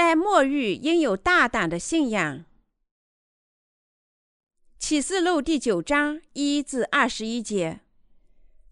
[0.00, 2.44] 在末日应有大胆的信仰。
[4.78, 7.80] 启示录第九章一至二十一节，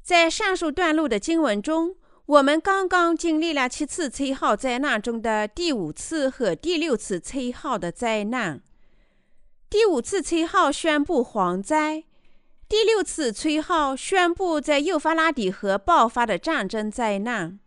[0.05, 8.63] 在上述段落的经文中，我们刚刚经历了七次吹号灾难中的第五次和第六次吹号的灾难。
[9.69, 12.05] 第五次吹号宣布蝗灾，
[12.69, 17.59] 第六次吹号宣布在幼发拉底河爆发的战争灾难。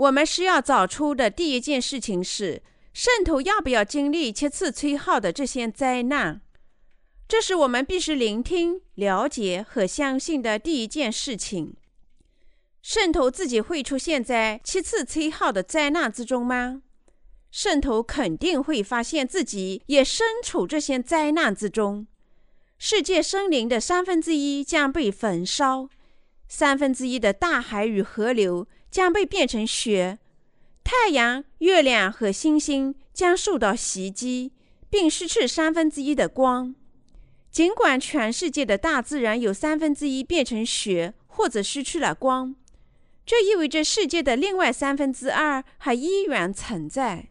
[0.00, 2.62] 我们需要找出的第一件事情是：
[2.94, 6.40] 圣徒要不要经历七次吹号的这些灾难？
[7.28, 11.74] 这是我们必须聆听、了解和相信的第一件事情。
[12.80, 16.80] 圣徒自己会出现在七次吹号的灾难之中吗？
[17.50, 22.06] 圣徒肯定会发现自己也身处这些灾难之中。
[22.78, 25.90] 世界森林的三分之一将被焚烧，
[26.48, 28.66] 三分之一的大海与河流。
[28.90, 30.18] 将被变成雪，
[30.82, 34.52] 太阳、月亮和星星将受到袭击，
[34.88, 36.74] 并失去三分之一的光。
[37.50, 42.54] 尽管全世界的大自然有三分之一变成雪或者失去了光，
[43.26, 47.28] 这意味着世界的另外三分之二还依然存在。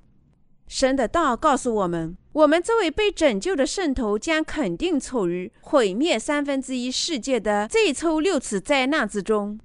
[0.68, 9.60] 神的道告诉我们，我们作为被拯救的圣徒，将肯定处于毁灭三分之一世界的最初六次灾难之中。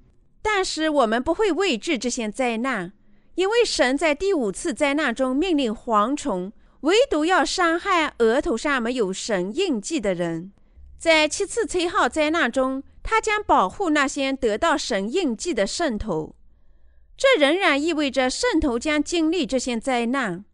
[0.47, 2.93] 但是我们不会畏惧这些灾难，
[3.35, 10.53] 因为神在第五次灾难中命令蝗虫唯独要伤害额头上没有神印记的人。
[10.99, 16.35] 在七次吹号灾难中，他将保护那些得到神印记的圣徒。
[17.17, 20.45] 这仍然意味着圣徒将经历这些灾难。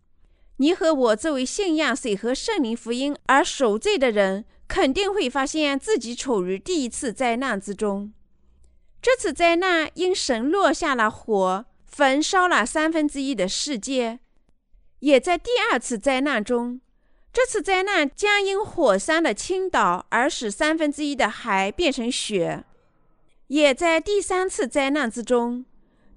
[0.58, 8.12] 你和我作为信仰水和圣灵福音而赎罪的人，肯定会发现自己处于第一次灾难之中。
[9.02, 14.20] 这次灾难因神落下了火，焚烧了三分之一的世界，
[14.98, 16.80] 也在第二次灾难中。
[17.32, 22.64] 这次灾难将因火山的倾倒而使三分之一的海变成雪，
[23.46, 25.64] 也在第三次灾难之中。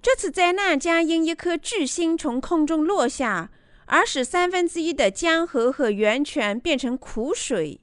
[0.01, 3.51] 这次灾难将因一颗巨星从空中落下
[3.85, 7.79] 而使三分之一的江河和源泉变成苦水。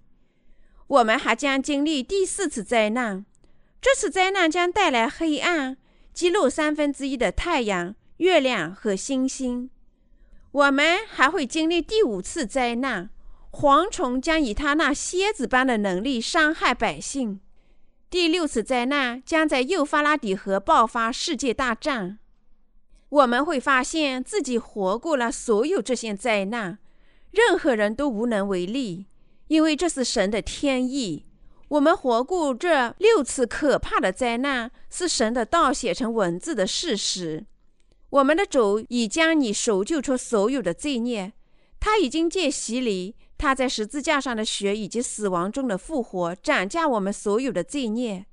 [0.88, 3.24] 我们还将经历第四次灾难。
[3.80, 5.78] 这次灾难将带来黑暗，
[6.12, 9.70] 击落三分之一的太阳、月亮和星星。
[10.52, 13.08] 我们还会经历第五次灾难，
[13.50, 17.40] 蝗虫将以它那蝎子般的能力伤害百姓。
[18.10, 22.18] 第六次灾难将在幼发拉底河爆发世界大战。
[23.08, 26.78] 我们会发现自己活过了所有这些灾难，
[27.30, 29.06] 任何人都无能为力，
[29.46, 31.24] 因为这是神的天意。
[31.70, 37.46] 我们活过这六次可怕的灾难，是神的道写成文字的事实。
[38.10, 41.32] 我们的主已将你赎救出所有的罪孽，
[41.78, 48.26] 他已经借洗礼，他在十字架上的血以及死亡中的复活，斩价我们所有的罪孽。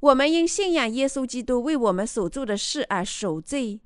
[0.00, 3.80] 我们因信仰耶稣基督为我们所做的事而赎罪。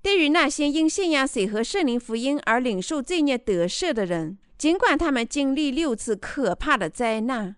[0.00, 7.56] 对于那些因信仰水和圣灵福音而领受罪孽得赦的人，尽管他们经历六次可怕的灾难，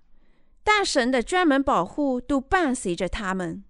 [0.65, 3.63] 但神的专门保护都伴随着他们。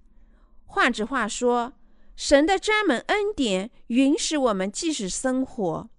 [0.65, 1.75] 换句话说，
[2.17, 5.91] 神的专门恩典允许我们继续生活。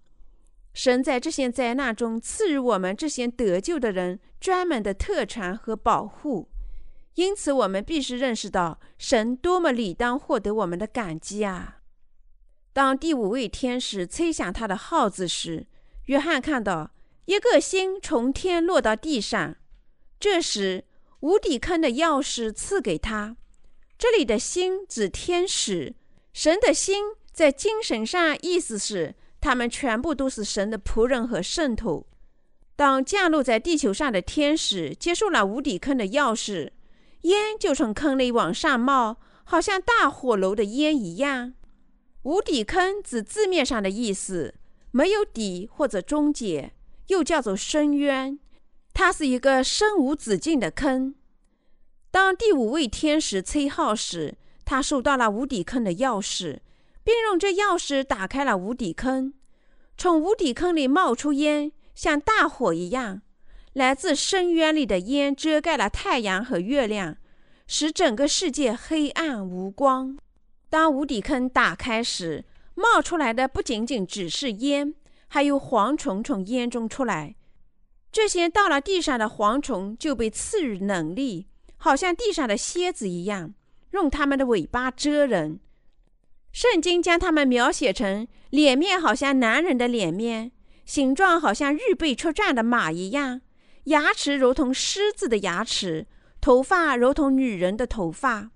[0.72, 6.48] 神在这些灾难中赐予我们这些得救的人专门的特权和保护，
[7.14, 11.78] 因此我们必须认识到神多么理当获得我们的感激啊！
[12.72, 15.68] 当第五位天使吹响他的号子时，
[16.06, 16.90] 约翰看到。
[17.26, 19.56] 一个星从天落到地上，
[20.18, 20.84] 这时
[21.20, 23.36] 无底坑的钥匙赐给他。
[23.98, 25.94] 这里的星指天使，
[26.32, 32.06] 神的星在精神上意思是他们全部都是神的仆人和圣徒。
[32.74, 36.70] 当降落在地球上的天使接受了无底坑的钥匙，
[37.22, 41.52] 烟就从坑里往上冒，好像大火炉的烟一样。
[42.22, 44.54] 无底坑指字面上的意思，
[44.90, 46.72] 没有底或者终结。
[47.10, 48.38] 又叫做深渊，
[48.94, 51.14] 它是一个深无止境的坑。
[52.10, 56.60] 当第五位天使吹号时，他收到了无底坑的钥匙，
[57.02, 59.34] 并用这钥匙打开了无底坑。
[59.96, 63.22] 从无底坑里冒出烟，像大火一样。
[63.72, 67.16] 来自深渊里的烟遮盖了太阳和月亮，
[67.66, 70.16] 使整个世界黑暗无光。
[70.68, 74.94] 当无底坑打开时，冒出来的不仅仅只是烟。
[75.32, 77.36] 还有蝗虫从烟中出来，
[78.10, 81.46] 这些到了地上的蝗虫就被赐予能力，
[81.76, 83.54] 好像地上的蝎子一样，
[83.92, 85.60] 用它们的尾巴蛰人。
[86.50, 90.50] 圣经将它们描写成脸面好像男人的脸面，
[90.84, 93.40] 形状好像预备出战的马一样，
[93.84, 96.08] 牙齿如同狮子的牙齿，
[96.40, 98.50] 头发如同女人的头发。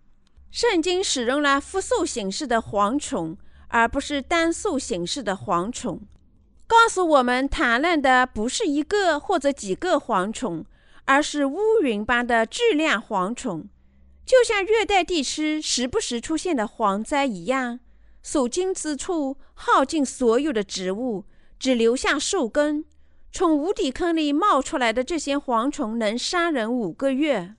[0.51, 3.39] 圣经使用了复数形式的蝗虫，
[3.69, 6.01] 而不是单数形式的蝗虫，
[6.67, 10.65] 告诉我们谈论的不是一个或者几个蝗虫，
[11.05, 13.69] 而是乌云般的质量蝗虫，
[14.25, 17.81] 就像热带地区时不时出现的蝗灾一样，
[18.23, 21.25] 所经之处耗尽所有的植物，
[21.59, 22.85] 只留下树根。
[23.31, 27.57] 从无底坑里冒出来的这些蝗虫能杀人五个月。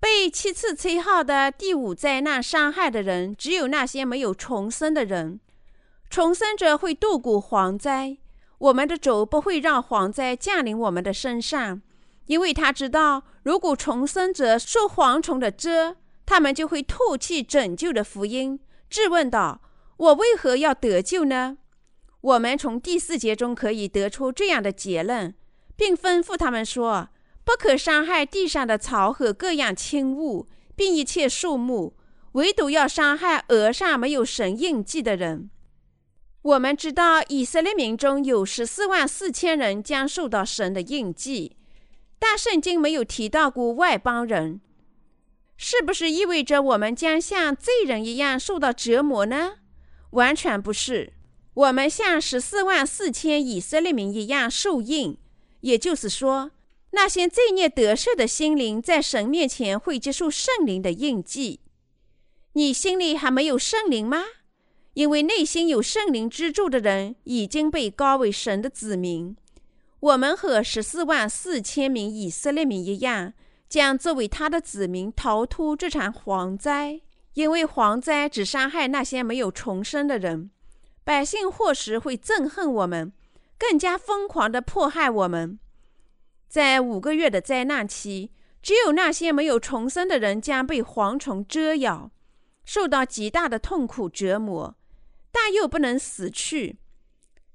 [0.00, 5.40] 被七次吹号的第五灾难伤害的人，只有那些没有重生的人。
[6.10, 8.16] 重生者会度过蝗灾。
[8.58, 11.80] 我们的主不会让蝗灾降临我们的身上，
[12.26, 15.96] 因为他知道，如果重生者受蝗虫的蛰，
[16.26, 18.58] 他们就会唾弃拯救的福音，
[18.90, 19.60] 质问道
[19.96, 21.58] ：“我为何要得救呢？”
[22.20, 25.34] 我们从第四节中可以得出这样的结论，
[25.76, 27.10] 并吩咐他们说。
[27.44, 30.46] 不可伤害地上的草和各样轻物，
[30.76, 31.94] 并一切树木，
[32.32, 35.48] 唯独要伤害额上没有神印记的人。
[36.48, 41.56] 我们知道以色列民中有十四万四千人将受到神的印记，
[42.18, 44.62] 但圣经没有提到过外邦人，
[45.58, 49.56] 是不是意味着我们将像罪人一样受到折磨呢？
[50.12, 51.12] 完全不是，
[51.52, 55.18] 我们像十四万四千以色列民一样受印，
[55.60, 56.52] 也就是说。
[56.92, 61.60] 那些罪孽得赦的心灵，在神面前会接受圣灵的印记。
[62.54, 64.24] 你心里还没有圣灵吗？
[64.98, 69.36] 因为内心有圣灵之柱的人，已经被高为神的子民。
[70.00, 73.32] 我们和十四万四千名以色列民一样，
[73.68, 77.00] 将作为他的子民逃脱这场蝗灾。
[77.34, 80.50] 因为蝗灾只伤害那些没有重生的人，
[81.04, 83.12] 百姓或时会憎恨我们，
[83.56, 85.60] 更加疯狂地迫害我们。
[86.48, 92.10] 在五个月的灾难期，只有那些没有重生的人将被蝗虫蛰咬，
[92.64, 94.74] 受到极大的痛苦折磨，
[95.30, 96.78] 但又不能死去。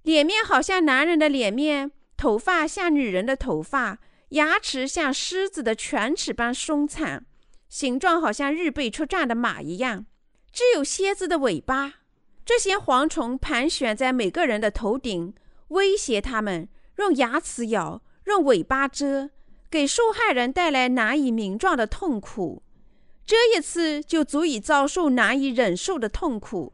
[0.02, 4.00] 脸面好像男人的脸面，头发像女人的头发，
[4.30, 7.26] 牙齿像狮子的犬齿般凶残，
[7.70, 10.06] 形状好像预备出战的马一样，
[10.52, 11.96] 只有蝎子的尾巴。
[12.46, 15.34] 这些蝗虫盘旋在每个人的头顶，
[15.70, 16.68] 威胁他们，
[16.98, 18.02] 用牙齿咬。
[18.26, 19.32] 用尾巴蛰，
[19.70, 22.64] 给受害人带来难以名状的痛苦。
[23.26, 26.72] 这一次就足以遭受难以忍受的痛苦。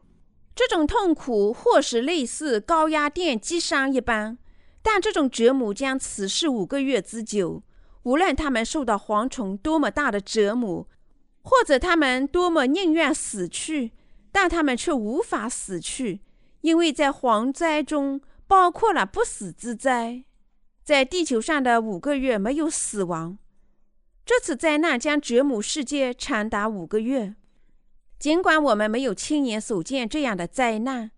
[0.54, 4.36] 这种痛苦或是类似高压电击伤一般，
[4.82, 7.62] 但这种折磨将持续五个月之久。
[8.02, 10.88] 无论他们受到蝗虫多么大的折磨，
[11.42, 13.92] 或者他们多么宁愿死去，
[14.32, 16.20] 但他们却无法死去，
[16.62, 20.24] 因为在蝗灾中包括了不死之灾。
[20.82, 23.38] 在地球上的五个月没有死亡，
[24.24, 27.34] 这次灾难将折磨世界长达五个月。
[28.20, 31.10] 尽管我们没有亲眼所见这样的灾难，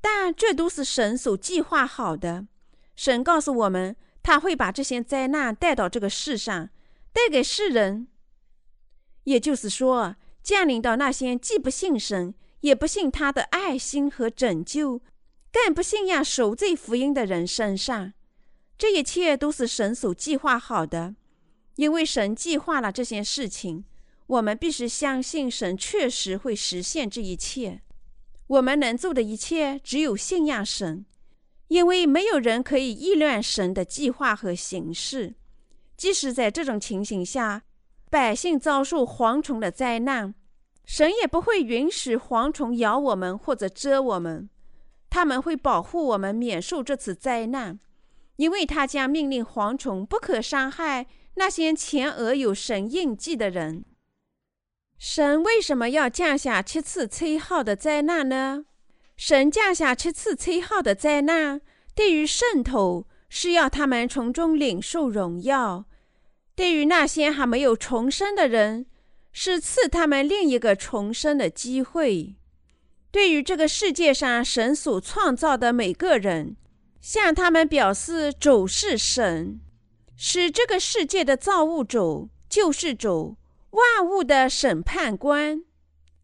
[0.00, 2.46] 但这都是神所计划好的。
[2.94, 6.70] 神告诉我们，他会把这些灾难带到这个世上，
[7.12, 8.06] 带给世人，
[9.24, 15.00] 也就是说，降临到那些既不信神，也不信他的爱心和拯救，
[15.52, 18.12] 更不信仰赎罪福音的人身上。
[18.78, 21.16] 这一切都是神所计划好的，
[21.74, 23.84] 因为神计划了这些事情，
[24.26, 27.82] 我们必须相信神确实会实现这一切。
[28.48, 31.04] 我们能做的一切只有信仰神，
[31.68, 35.34] 因为没有人可以议论神的计划和形式。
[35.96, 37.62] 即使在这种情形下，
[38.10, 40.34] 百姓遭受蝗虫的灾难，
[40.84, 44.48] 神也不会允许蝗虫咬我们或者蛰我们，
[45.08, 47.80] 他们会保护我们免受这次灾难。
[48.36, 51.06] 因为他将命令蝗虫不可伤害
[51.36, 53.84] 那些前额有神印记的人。
[54.98, 58.64] 神为什么要降下七次吹号的灾难呢？
[59.16, 61.60] 神降下七次吹号的灾难，
[61.94, 65.84] 对于圣徒是要他们从中领受荣耀；
[66.54, 68.86] 对于那些还没有重生的人，
[69.32, 72.34] 是赐他们另一个重生的机会；
[73.10, 76.56] 对于这个世界上神所创造的每个人。
[76.98, 79.60] 向他们表示主是神，
[80.16, 83.36] 使这个世界的造物主、救世主、
[83.76, 85.62] 万物的审判官。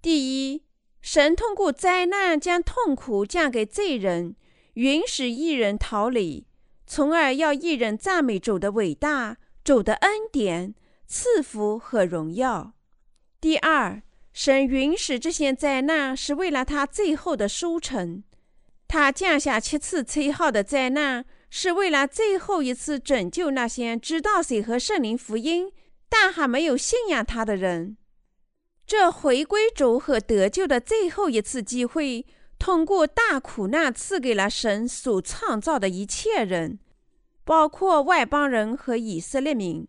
[0.00, 0.64] 第一，
[1.02, 4.36] 神通过灾难将痛苦降给罪人，
[4.74, 6.46] 允许一人逃离，
[6.86, 10.74] 从而要一人赞美主的伟大、主的恩典、
[11.06, 12.72] 赐福和荣耀。
[13.38, 18.24] 第二，神允许这些灾难是为了他最后的收成。
[18.88, 25.70] 他降下七次吹号的灾难，是为了最后一次拯救那些知道谁和圣灵福音，
[26.14, 27.96] 但还没有信仰他的人。
[28.86, 32.26] 这回归主和得救的最后一次机会，
[32.58, 36.78] 通过大苦难赐给了神所创造的一切人，
[37.44, 39.88] 包括外邦人和以色列民。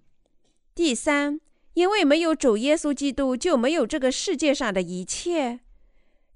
[0.74, 1.42] 第三。
[1.74, 5.62] 因为没有主耶稣基督，就没有这个世界上的一切。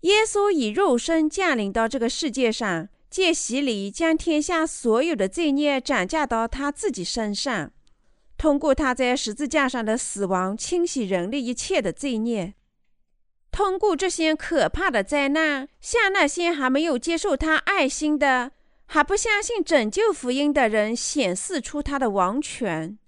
[0.01, 7.71] 耶稣以肉身降临到这个世界上，借洗礼将天下所有的罪孽转嫁到他自己身上，
[8.37, 12.53] 通过他在十字架上的死亡，清洗人类一切的罪孽。
[13.51, 18.51] 通过这些可怕的灾难，向那些还没有接受他爱心的、
[18.85, 22.99] 还不相信拯救福音的人显示出他的王权。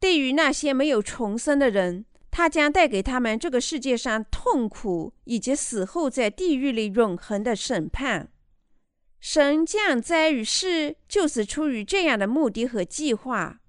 [0.00, 8.30] 对于那些没有重生的人，他将带给他们这个世界上痛苦以及死后在地狱里永恒的审判。
[9.20, 13.60] 神降灾于世，就是出于这样的目的和计划。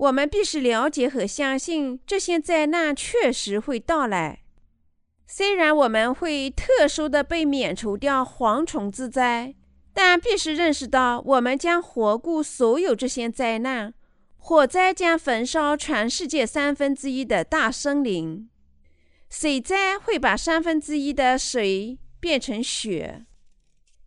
[0.00, 4.40] 我们必须了解和相信这些灾难确实会到来。
[5.26, 9.54] 虽然我们会特殊的被免除掉蝗虫之灾，
[9.92, 13.92] 但必须认识到，我们将活过所有这些灾难。
[14.38, 18.48] 火灾将焚烧全世界三分之一的大森林，
[19.28, 23.26] 水灾会把三分之一的水变成血，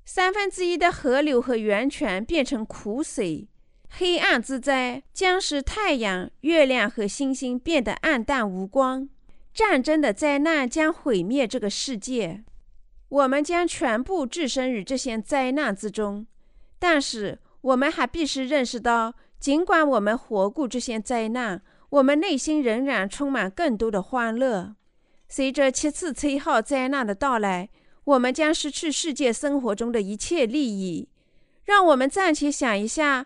[0.03, 3.47] 三分之一的河流和源泉变成苦水。
[3.95, 9.07] 黑暗之灾将使太阳、月亮和星星变得暗淡无光。
[9.53, 12.43] 战争的灾难将毁灭这个世界，
[13.09, 16.25] 我们将全部置身于这些灾难之中。
[16.79, 19.13] 但是，我们还必须认识到。
[19.39, 24.73] 尽管我们活过这些灾难，我们内心仍然充满更多的欢乐。
[25.27, 27.69] 随着七次吹号灾难的到来，
[28.05, 31.09] 我们将失去世界生活中的一切利益。
[31.65, 33.25] 让我们暂且想一下：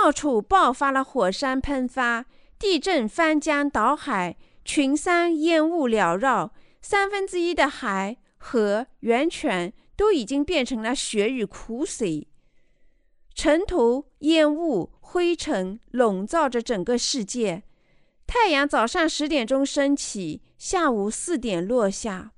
[0.00, 2.24] 到处爆发了火山喷发、
[2.56, 12.28] 地震、翻江倒海、群山烟雾缭绕，三分之一的海、河、源泉都已经变成了血与苦水。
[13.34, 17.64] 尘土、烟雾、灰尘笼罩着整个世界。
[18.24, 22.30] 太阳早上十点钟升起，下午四点落下。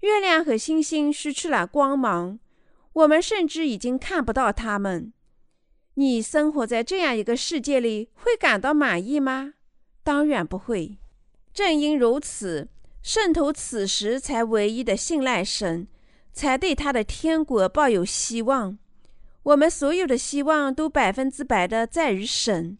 [0.00, 2.38] 月亮和星星失去了光芒，
[2.92, 5.14] 我们甚至已经看不到它们。
[5.98, 9.54] 你生活在这样一个世界里，会感到满意吗？
[10.04, 10.96] 当然不会。
[11.52, 12.68] 正因如此，
[13.02, 15.88] 圣徒此时才唯一的信赖神，
[16.32, 18.78] 才对他的天国抱有希望。
[19.42, 22.78] 我们所有的希望都百分之百的在于神。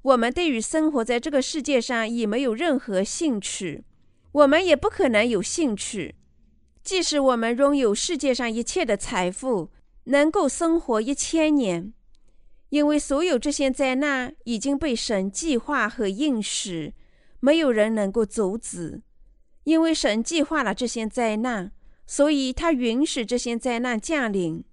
[0.00, 3.84] 我们对于生活在这个世界上已没有任何兴趣，
[4.32, 6.14] 我们也不可能有兴趣。
[6.82, 9.68] 即使我们拥有世界上一切的财富，
[10.04, 11.92] 能够生活一千年，
[12.74, 16.92] 因为所有这些灾难已经被神计划和应许，
[17.38, 19.00] 没有人能够阻止。
[19.62, 21.70] 因为神计划了这些灾难，
[22.04, 24.64] 所以他允许这些灾难降临。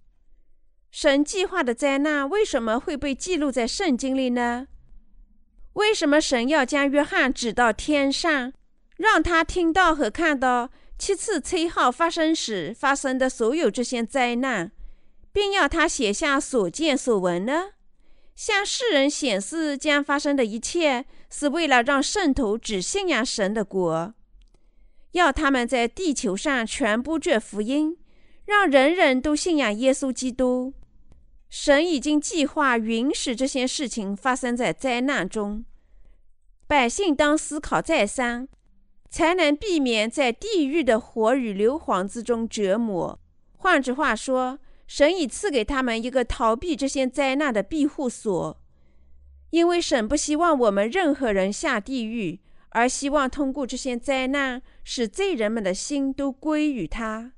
[0.90, 4.66] 神计划的灾难为什么会被记录在圣经里呢？
[5.74, 8.52] 为什么神要将约翰指到天上，
[8.98, 14.72] 让他听到和看到七次吹号发生时发生的所有这些灾难，
[15.32, 17.74] 并要他写下所见所闻呢？
[18.36, 24.14] 向世人显示将发生的一切，是为了让圣徒只信仰神的国，
[25.12, 27.98] 要他们在地球上传播这福音，
[28.46, 30.74] 让人人都信仰耶稣基督。
[31.50, 35.66] 神已经计划允许这些事情发生在灾难中，
[36.66, 38.48] 百姓当思考再三，
[39.10, 43.20] 才能避免在地狱的火与硫磺之中折磨。
[43.58, 44.60] 换句话说，
[44.94, 48.62] 神已赐给他们一个逃避这些灾难的庇护所，
[49.52, 57.32] 因为神不希望我们任何人下地狱，而希望通过这些灾难使罪人们的心都归于他。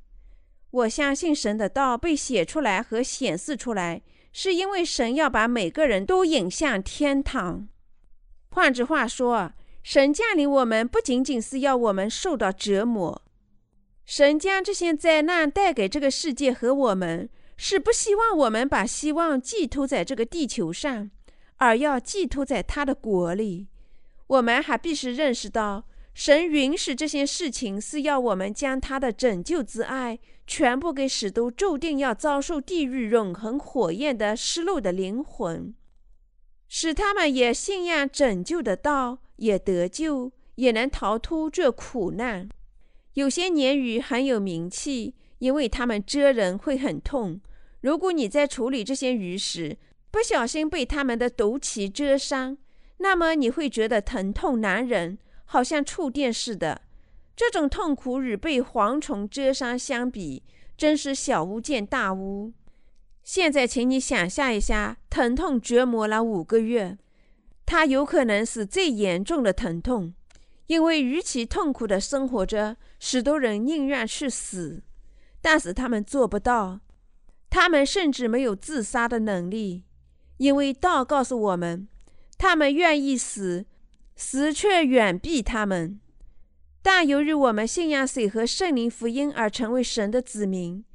[0.72, 7.68] 我相信神的道被写出来和显示出来，是因为神要把每个人都引向天堂。
[8.50, 13.22] 换句话说，神降临我们不仅仅是要我们受到折磨，
[14.06, 21.10] 神将这些灾难带给这个世界和我们，是不希望我们把希望寄托在这个地球上，
[21.58, 23.68] 而要寄托在他的国里。
[24.28, 25.86] 我们还必须认识到。
[26.14, 35.74] 神允许这些事情，是要我们将他的拯救之爱全部给使都注定要遭受地狱永恒火焰的失落的灵魂，
[36.70, 42.48] 使他们也信仰拯救的道，也得救，也能逃脱这苦难。
[43.16, 47.38] 有些鲶鱼很有名气，因为它们蛰人会很痛。
[47.82, 49.78] 如果你在处理这些鱼时
[50.10, 52.58] 不小心被它们的毒鳍蛰伤，
[53.00, 56.84] 那么你会觉得疼痛难忍，好像触电似的。
[57.36, 60.44] 这种痛苦与被蝗虫蛰伤相比，
[60.78, 62.54] 真是小巫见大巫。
[63.22, 66.98] 现在，请你想象一下，疼痛折磨了五个月，
[67.66, 70.14] 它有可能是最严重的疼痛，
[70.68, 74.82] 因为与其痛苦的生活着，许多人宁愿去死，
[75.44, 76.80] 但是他们做不到，
[77.50, 79.84] 他们甚至没有自杀的能力，
[80.38, 81.90] 因为道告诉我们，
[82.38, 83.66] 他们愿意死，
[84.16, 86.00] 死却远避他们。
[86.82, 90.86] 但由于我们信仰水和圣灵福音而成为神的子民，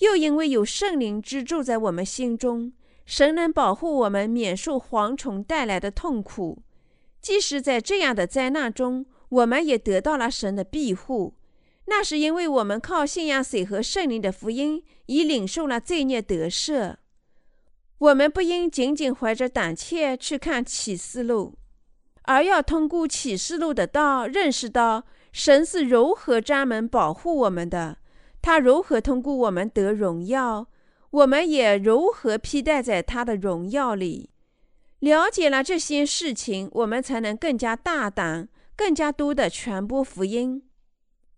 [0.00, 2.74] 又因为有圣灵居住在我们心中，
[3.06, 6.62] 神能保护我们免受蝗虫带来的痛苦。
[7.22, 11.34] 即使在这样的灾难中，我们也得到了神的庇护。
[11.86, 16.96] 那是因为我们靠信仰水和圣灵的福音，已领受了罪孽得赦。
[17.98, 21.58] 我们不应仅仅怀着胆怯去看启示录，
[22.22, 25.04] 而要通过启示录的道认识到。
[25.32, 27.98] 神是如何专门保护我们的？
[28.40, 30.68] 他如何通过我们得荣耀？
[31.10, 34.30] 我们也如何披戴在他的荣耀里？
[35.00, 40.62] 了解了这些事情，我们才能更加大胆、更加多的传播福音。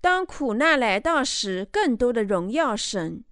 [0.00, 3.25] 当苦难来到时，更多的荣耀神。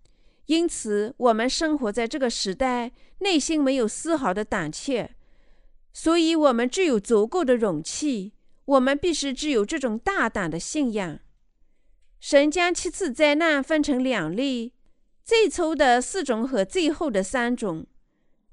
[0.47, 5.15] 因此，我们生活在这个时代，内心没有丝毫的胆怯，
[5.93, 8.33] 所以我们具有足够的勇气。
[8.67, 11.19] 我们必须具有这种大胆的信仰。
[12.19, 14.73] 神将七次灾难分成两类：
[15.23, 17.87] 最初的四种和最后的三种。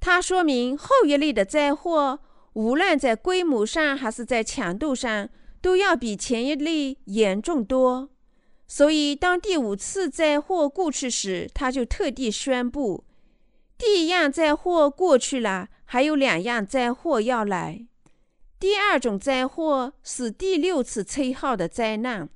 [0.02, 2.20] 它说明后一类的灾祸，
[2.54, 5.30] 无论在规模上还是在强度上，
[5.62, 8.10] 都要比前一类严重多。
[8.68, 13.04] 所以，当第五次灾祸过去时，他就特地宣布：
[13.78, 17.86] 第一样灾祸过去了，还有两样灾祸要来。
[18.60, 22.30] 第二种灾祸是第六次吹号的灾难，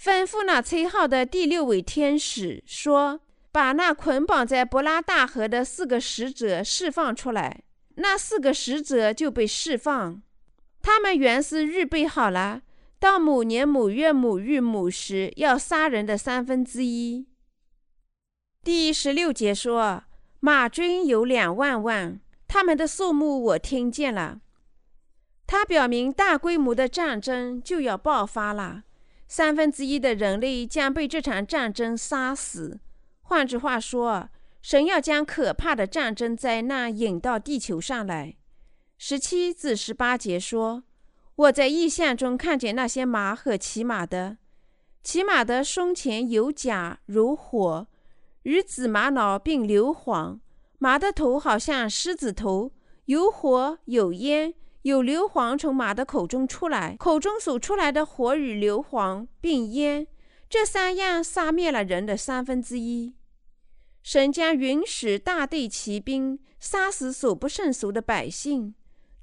[0.00, 7.62] 吩咐那吹号的第六位天使说：“把那捆绑在伯拉大河的四个使者释放出来。”
[7.96, 10.20] 那四个使者就被释放。
[10.86, 12.60] 他们原是预备好了，
[12.98, 17.26] 到某年某月某日某时要杀人的三分之一。
[18.62, 20.04] 第十六节说
[20.40, 24.42] ：“马军有两万万，他们的数目我听见了。”
[25.48, 28.82] 它表明大规模的战争就要爆发了，
[29.26, 32.78] 三分之一的人类将被这场战争杀死。
[33.22, 34.28] 换句话说，
[34.60, 38.36] 神要将可怕的战争灾难引到地球上来。
[39.06, 40.82] 十七至十八节说
[41.36, 44.38] ：“我在异象中看见那些马和骑马的，
[45.02, 47.86] 骑马的胸前有甲如火，
[48.44, 50.40] 与紫玛瑙并硫磺；
[50.78, 52.72] 马的头好像狮子头，
[53.04, 60.06] 有火有烟。”有硫磺从马的口中出来，口中所出来的火与硫磺并烟，
[60.48, 63.12] 这三样杀灭了人的三分之一。
[64.02, 68.74] 神将允许大队骑兵杀死所不胜数的百姓，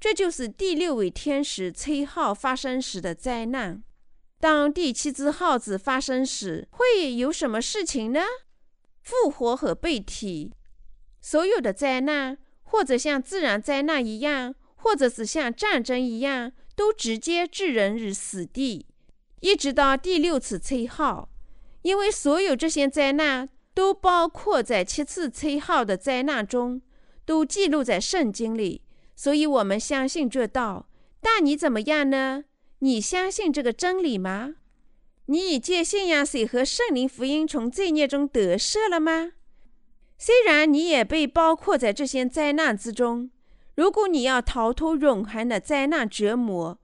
[0.02, 3.80] 这就是第六位天使吹号发生时的灾难。
[4.40, 8.22] 当第七只号子发生时，会有什么事情呢？
[9.00, 10.52] 复活和被提，
[11.20, 14.56] 所有的灾难，或者像自然灾难一样。
[14.74, 18.86] 或者是像战争一样，都直接置人于死地，
[19.38, 21.30] 一直到第六次吹号。
[21.82, 26.82] 因为所有这些灾难都包括在七次吹号的灾难中，
[27.24, 28.82] 都记录在圣经里，
[29.22, 30.88] 所以我们相信这道。
[31.20, 32.42] 但你怎么样呢？
[32.80, 34.56] 你相信这个真理吗？
[35.26, 39.34] 你已借信仰水和圣灵福音从罪孽中得赦了吗？
[40.18, 43.30] 虽然你也被包括在这些灾难之中。
[43.76, 46.80] 如果你要逃脱永恒的灾难折磨，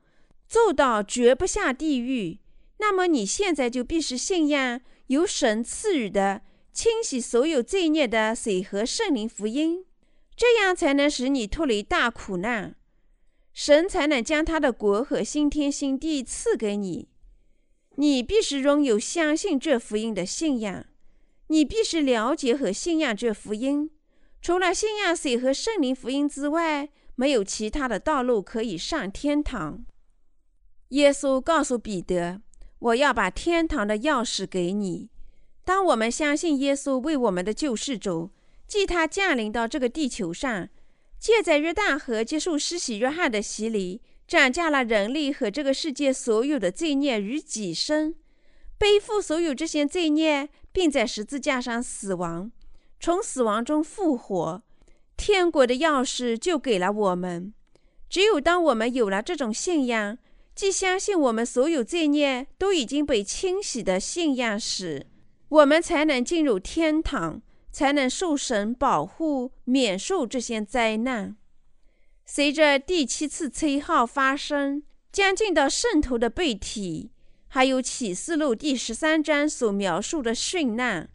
[0.47, 2.39] 做到绝不下地狱，
[2.79, 9.85] 那么你现在就必须信仰由神赐予的清洗所有罪孽的水和圣灵福音，
[10.39, 12.77] 这样才能使你脱离大苦难，
[13.53, 17.09] 神才能将他的国和新天新地赐给你。
[17.97, 20.87] 你必须拥有相信这福音的信仰，
[21.49, 23.91] 你必须了解和信仰这福音。
[24.41, 29.85] 除了信仰水和圣灵福音之外，没有其他的道路可以上天堂。
[30.91, 32.41] 耶稣告诉彼得
[32.79, 35.11] ：“我要把天堂的钥匙给你。”
[35.67, 38.31] 当我们相信耶稣为我们的救世主，
[38.69, 40.69] 即他降临到这个地球上，
[41.19, 48.15] 借在约旦河接受施洗约翰的洗礼，斩下了人类和这个世界所有的罪孽于己身，
[48.77, 52.53] 背负所有这些罪孽，并在十字架上死亡，
[53.01, 54.63] 从死亡中复活，
[55.17, 57.55] 天国的钥匙就给了我们。
[58.11, 60.19] 只有当我们有了这种信仰，
[60.55, 65.07] 即相信我们所有罪孽都已经被清洗的信仰时，
[65.49, 67.41] 我们才能进入天堂，
[67.79, 71.37] 才能受神保护，免受这些灾难。
[72.27, 77.13] 随着第七次吹号发生，将近到圣徒的背体，
[77.47, 81.09] 还有启示录第十三章所描述的殉难。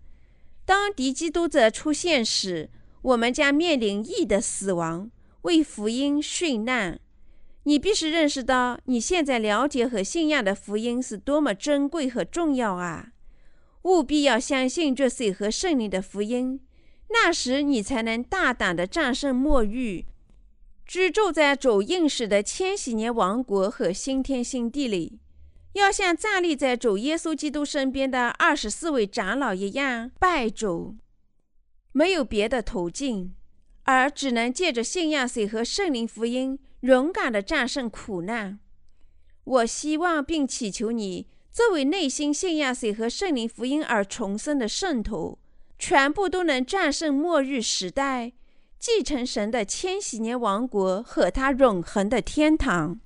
[0.63, 2.69] 当敌基督者出现时，
[3.01, 6.97] 我们将面临义的死亡，为福音殉难。
[7.63, 13.09] 你必须认识到，你现在了解和信仰的福音是多么珍贵和重要啊！
[13.83, 16.59] 务必要相信这水和圣灵的福音，
[17.09, 20.03] 那时你才能大胆地战胜末日。
[20.85, 25.19] 居住在主应许的千禧年王国和新天新地里，
[25.73, 30.95] 要像站立在主耶稣基督身边的二十四位长老一样拜主，
[31.93, 33.33] 没有别的途径，
[33.83, 38.59] 而只能借着信仰水和圣灵福音，勇敢地战胜苦难。
[39.45, 45.37] 我希望并祈求你，作为内心信仰水和圣灵福音而重生的圣徒，
[45.77, 48.33] 全部都能战胜末日时代。
[48.79, 52.99] 继承神的千禧年王国和他永恒的天堂。